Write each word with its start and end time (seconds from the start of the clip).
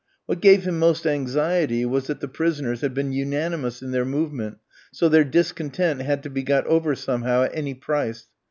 What 0.25 0.41
gave 0.41 0.63
him 0.63 0.79
most 0.79 1.05
anxiety 1.05 1.85
was 1.85 2.07
that 2.07 2.21
the 2.21 2.27
prisoners 2.27 2.81
had 2.81 2.95
been 2.95 3.11
unanimous 3.11 3.83
in 3.83 3.91
their 3.91 4.03
movement, 4.03 4.57
so 4.91 5.07
their 5.07 5.23
discontent 5.23 6.01
had 6.01 6.23
to 6.23 6.29
be 6.31 6.41
got 6.41 6.65
over 6.65 6.95
somehow, 6.95 7.43
at 7.43 7.53
any 7.55 7.75
price. 7.75 8.25